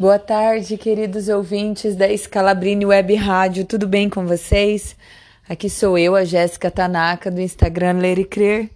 [0.00, 4.96] Boa tarde, queridos ouvintes da Scalabrini Web Rádio, tudo bem com vocês?
[5.46, 8.70] Aqui sou eu, a Jéssica Tanaka, do Instagram Ler e Crer,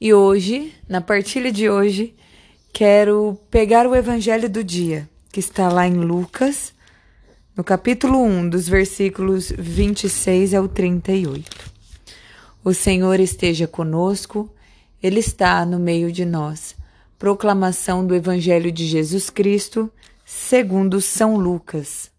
[0.00, 2.14] e hoje, na partilha de hoje,
[2.72, 6.72] quero pegar o Evangelho do dia, que está lá em Lucas,
[7.54, 11.70] no capítulo 1, dos versículos 26 ao 38.
[12.64, 14.48] O Senhor esteja conosco,
[15.02, 16.74] Ele está no meio de nós.
[17.18, 19.92] Proclamação do Evangelho de Jesus Cristo
[20.32, 22.10] segundo São Lucas.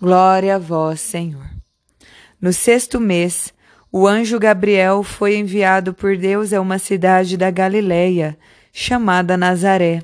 [0.00, 1.48] Glória a vós, Senhor.
[2.40, 3.54] No sexto mês,
[3.92, 8.36] o anjo Gabriel foi enviado por Deus a uma cidade da Galileia,
[8.72, 10.02] chamada Nazaré,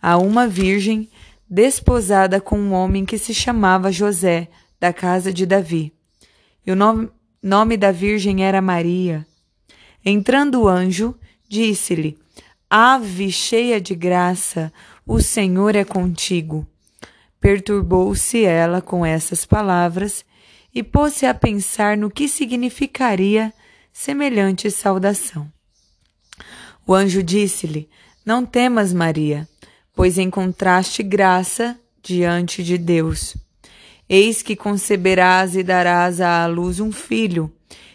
[0.00, 1.08] a uma virgem
[1.48, 5.90] desposada com um homem que se chamava José, da casa de Davi.
[6.66, 7.08] E o nome,
[7.42, 9.26] nome da virgem era Maria.
[10.04, 11.14] Entrando o anjo,
[11.48, 12.23] disse-lhe:
[12.76, 14.72] Ave cheia de graça,
[15.06, 16.66] o Senhor é contigo.
[17.40, 20.24] Perturbou-se ela com essas palavras
[20.74, 23.54] e pôs-se a pensar no que significaria
[23.92, 25.48] semelhante saudação.
[26.84, 27.88] O anjo disse-lhe:
[28.26, 29.48] Não temas, Maria,
[29.94, 33.36] pois encontraste graça diante de Deus.
[34.08, 37.54] Eis que conceberás e darás à luz um filho,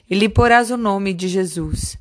[0.10, 1.98] e lhe porás o nome de Jesus.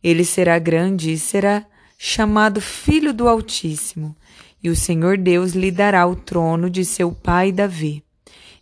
[0.00, 1.66] Ele será grande e será
[2.02, 4.16] chamado Filho do Altíssimo,
[4.62, 8.02] e o Senhor Deus lhe dará o trono de seu pai Davi,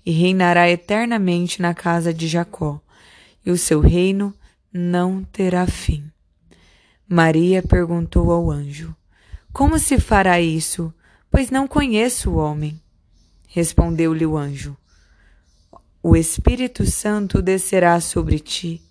[0.04, 2.80] e reinará eternamente na casa de Jacó,
[3.46, 4.34] e o seu reino
[4.72, 6.10] não terá fim.
[7.08, 8.92] Maria perguntou ao anjo:
[9.52, 10.92] Como se fará isso?
[11.30, 12.82] Pois não conheço o homem.
[13.46, 14.76] Respondeu-lhe o anjo:
[16.02, 18.82] O Espírito Santo descerá sobre ti,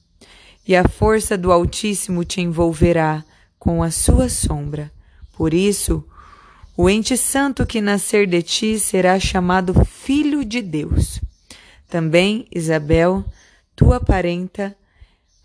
[0.65, 3.25] e a força do Altíssimo te envolverá
[3.59, 4.91] com a sua sombra.
[5.35, 6.03] Por isso,
[6.75, 11.19] o ente santo que nascer de ti será chamado Filho de Deus.
[11.89, 13.25] Também Isabel,
[13.75, 14.75] tua parenta,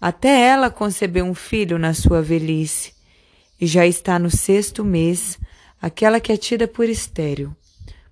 [0.00, 2.92] até ela concebeu um filho na sua velhice,
[3.60, 5.38] e já está no sexto mês,
[5.80, 7.54] aquela que é tida por estéril,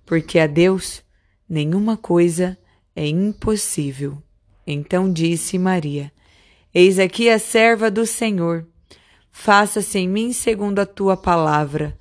[0.05, 1.03] porque a Deus
[1.49, 2.57] nenhuma coisa
[2.95, 4.17] é impossível.
[4.65, 6.11] Então disse Maria:
[6.73, 8.65] Eis aqui a serva do Senhor
[9.31, 11.97] faça-se em mim segundo a tua palavra.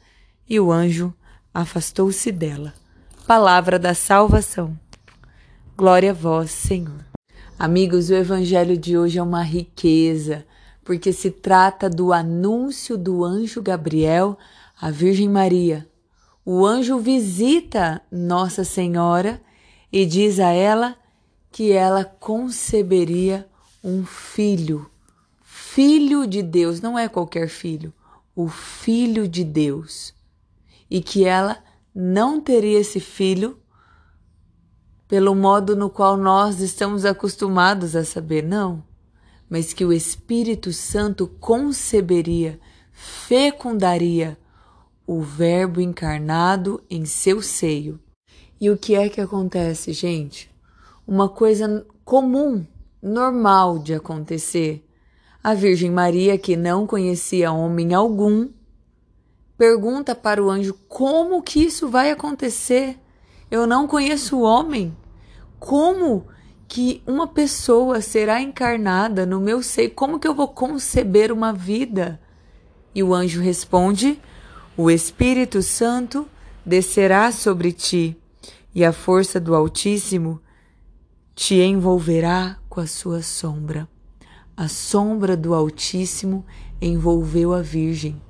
[0.48, 1.14] E o anjo
[1.54, 2.74] afastou-se dela.
[3.26, 4.78] Palavra da salvação.
[5.76, 7.04] Glória a vós, Senhor.
[7.58, 10.46] Amigos, o evangelho de hoje é uma riqueza,
[10.84, 14.36] porque se trata do anúncio do anjo Gabriel
[14.80, 15.86] à Virgem Maria.
[16.44, 19.40] O anjo visita Nossa Senhora
[19.92, 20.96] e diz a ela
[21.52, 23.46] que ela conceberia
[23.84, 24.89] um filho
[25.72, 27.94] Filho de Deus, não é qualquer filho,
[28.34, 30.12] o Filho de Deus.
[30.90, 31.62] E que ela
[31.94, 33.56] não teria esse filho
[35.06, 38.82] pelo modo no qual nós estamos acostumados a saber, não,
[39.48, 42.58] mas que o Espírito Santo conceberia,
[42.92, 44.36] fecundaria
[45.06, 48.00] o Verbo encarnado em seu seio.
[48.60, 50.50] E o que é que acontece, gente?
[51.06, 52.66] Uma coisa comum,
[53.00, 54.84] normal de acontecer
[55.42, 58.48] a Virgem Maria, que não conhecia homem algum,
[59.56, 62.98] pergunta para o anjo: como que isso vai acontecer?
[63.50, 64.96] Eu não conheço homem.
[65.58, 66.26] Como
[66.68, 69.90] que uma pessoa será encarnada no meu seio?
[69.90, 72.20] Como que eu vou conceber uma vida?
[72.94, 74.20] E o anjo responde:
[74.76, 76.28] O Espírito Santo
[76.64, 78.16] descerá sobre ti,
[78.74, 80.40] e a força do Altíssimo
[81.34, 83.88] te envolverá com a sua sombra.
[84.60, 86.44] A sombra do Altíssimo
[86.82, 88.20] envolveu a Virgem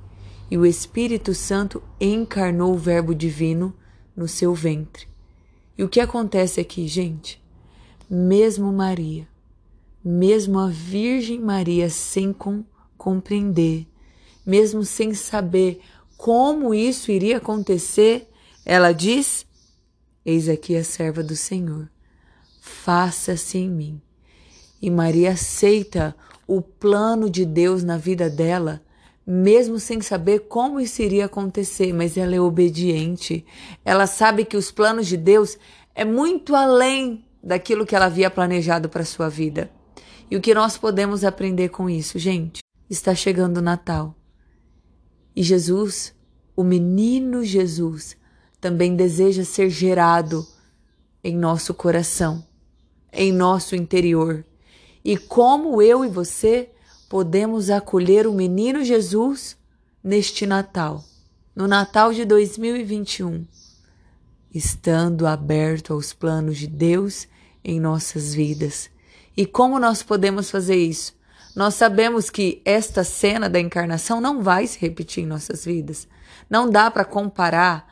[0.49, 3.75] e o Espírito Santo encarnou o Verbo Divino
[4.15, 5.09] no seu ventre.
[5.77, 7.43] E o que acontece aqui, gente?
[8.09, 9.27] Mesmo Maria,
[10.01, 12.63] mesmo a Virgem Maria sem com,
[12.97, 13.85] compreender,
[14.45, 15.81] mesmo sem saber
[16.15, 18.31] como isso iria acontecer,
[18.65, 19.45] ela diz:
[20.25, 21.89] Eis aqui a serva do Senhor,
[22.61, 24.01] faça-se em mim
[24.81, 26.15] e Maria aceita
[26.47, 28.81] o plano de Deus na vida dela,
[29.25, 33.45] mesmo sem saber como isso iria acontecer, mas ela é obediente.
[33.85, 35.57] Ela sabe que os planos de Deus
[35.93, 39.71] é muito além daquilo que ela havia planejado para sua vida.
[40.29, 42.61] E o que nós podemos aprender com isso, gente?
[42.89, 44.15] Está chegando o Natal.
[45.35, 46.13] E Jesus,
[46.55, 48.17] o menino Jesus,
[48.59, 50.45] também deseja ser gerado
[51.23, 52.45] em nosso coração,
[53.13, 54.43] em nosso interior
[55.03, 56.69] e como eu e você
[57.09, 59.57] podemos acolher o menino Jesus
[60.03, 61.03] neste Natal.
[61.53, 63.45] no Natal de 2021,
[64.53, 67.27] estando aberto aos planos de Deus
[67.61, 68.89] em nossas vidas.
[69.35, 71.13] E como nós podemos fazer isso?
[71.53, 76.07] Nós sabemos que esta cena da encarnação não vai se repetir em nossas vidas.
[76.49, 77.85] Não dá para comparar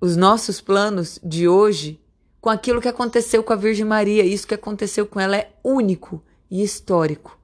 [0.00, 2.00] os nossos planos de hoje
[2.40, 4.24] com aquilo que aconteceu com a Virgem Maria.
[4.24, 7.38] Isso que aconteceu com ela é único e histórico.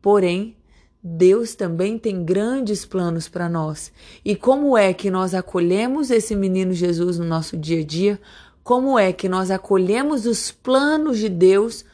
[0.00, 0.56] Porém,
[1.02, 3.92] Deus também tem grandes planos para nós.
[4.24, 8.20] E como é que nós acolhemos esse menino Jesus no nosso dia a dia?
[8.64, 11.84] Como é que nós acolhemos os planos de Deus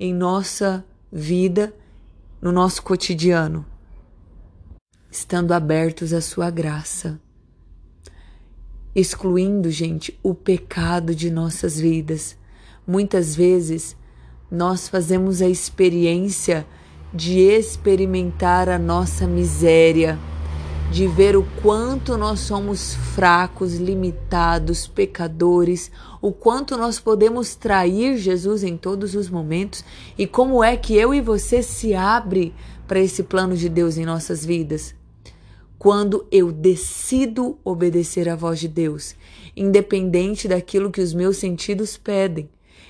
[0.00, 0.82] em nossa
[1.12, 1.74] vida,
[2.40, 3.66] no nosso cotidiano?
[5.10, 7.20] Estando abertos à sua graça.
[8.98, 12.34] Excluindo, gente, o pecado de nossas vidas.
[12.86, 13.94] Muitas vezes
[14.50, 16.66] nós fazemos a experiência
[17.12, 20.18] de experimentar a nossa miséria,
[20.90, 25.92] de ver o quanto nós somos fracos, limitados, pecadores,
[26.22, 29.84] o quanto nós podemos trair Jesus em todos os momentos
[30.16, 32.54] e como é que eu e você se abre
[32.88, 34.94] para esse plano de Deus em nossas vidas.
[35.78, 39.14] Quando eu decido obedecer à voz de Deus,
[39.56, 42.48] independente daquilo que os meus sentidos pedem,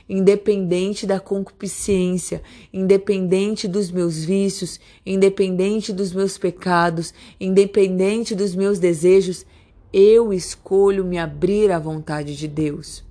[0.09, 2.43] independente da concupiscência,
[2.73, 9.45] independente dos meus vícios, independente dos meus pecados, independente dos meus desejos,
[9.93, 13.05] eu escolho me abrir à vontade de Deus.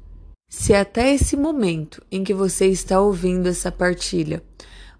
[0.50, 4.42] Se até esse momento em que você está ouvindo essa partilha,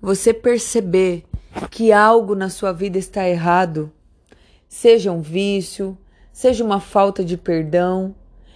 [0.02, 1.24] você perceber
[1.72, 3.92] que algo na sua vida está errado,
[4.76, 5.98] seja um vício,
[6.34, 8.14] seja uma falta de perdão,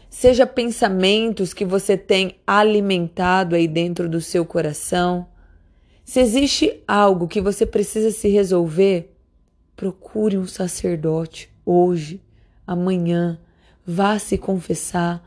[0.10, 5.26] seja pensamentos que você tem alimentado aí dentro do seu coração.
[6.04, 9.16] Se existe algo que você precisa se resolver,
[9.78, 12.22] procure um sacerdote hoje,
[12.68, 13.40] amanhã,
[13.88, 15.24] vá se confessar,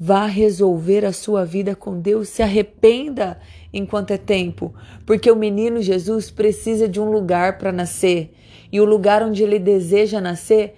[0.00, 3.38] vá resolver a sua vida com Deus, se arrependa
[3.70, 4.74] enquanto é tempo,
[5.04, 8.34] porque o menino Jesus precisa de um lugar para nascer,
[8.72, 10.74] e o lugar onde ele deseja nascer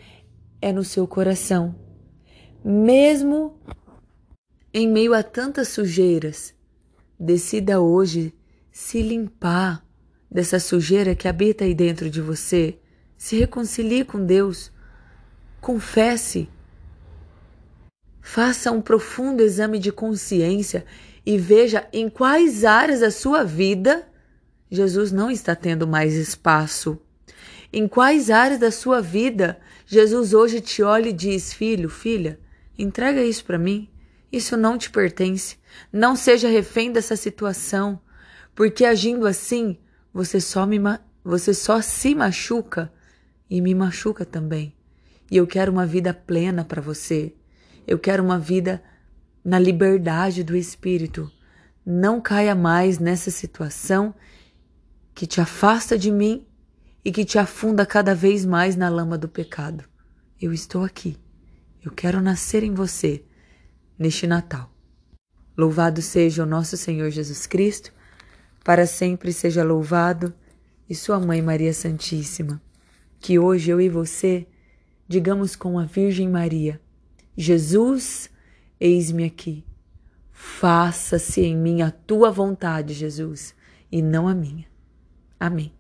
[0.61, 1.77] é no seu coração
[2.65, 3.59] mesmo
[4.73, 6.55] em meio a tantas sujeiras,
[7.19, 8.33] decida hoje
[8.71, 9.85] se limpar
[10.31, 12.79] dessa sujeira que habita aí dentro de você.
[13.19, 14.73] Se reconcilie com Deus.
[15.61, 16.49] Confesse.
[18.23, 20.87] Faça um profundo exame de consciência
[21.27, 24.09] e veja em quais áreas da sua vida
[24.71, 26.99] Jesus não está tendo mais espaço.
[27.71, 32.39] Em quais áreas da sua vida Jesus hoje te olha e diz: Filho, filha,
[32.79, 33.89] Entrega isso para mim.
[34.31, 35.57] Isso não te pertence.
[35.93, 38.01] Não seja refém dessa situação,
[38.55, 39.79] porque agindo assim,
[40.13, 40.79] você só me
[41.25, 42.93] você só se machuca
[43.49, 44.75] e me machuca também.
[45.31, 47.35] E eu quero uma vida plena para você.
[47.87, 48.83] Eu quero uma vida
[49.45, 51.31] na liberdade do espírito.
[51.85, 54.15] Não caia mais nessa situação
[55.15, 56.47] que te afasta de mim
[57.05, 59.85] e que te afunda cada vez mais na lama do pecado.
[60.41, 61.17] Eu estou aqui.
[61.85, 63.25] Eu quero nascer em você
[63.99, 64.73] neste Natal.
[65.57, 67.93] Louvado seja o nosso Senhor Jesus Cristo,
[68.65, 70.33] para sempre seja louvado,
[70.89, 72.63] e Sua Mãe Maria Santíssima.
[73.19, 74.47] Que hoje eu e você
[75.09, 76.81] digamos com a Virgem Maria:
[77.37, 78.31] Jesus,
[78.79, 79.65] eis-me aqui.
[80.31, 83.55] Faça-se em mim a tua vontade, Jesus,
[83.91, 84.67] e não a minha.
[85.39, 85.73] Amém.